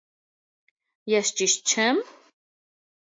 [1.13, 2.03] Ես ճիշտ չե՞մ։